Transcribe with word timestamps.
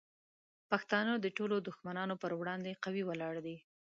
پښتانه 0.69 1.13
د 1.19 1.25
ټولو 1.37 1.55
دشمنانو 1.67 2.15
پر 2.21 2.31
وړاندې 2.39 2.79
قوي 2.83 3.03
ولاړ 3.09 3.35
دي. 3.45 3.57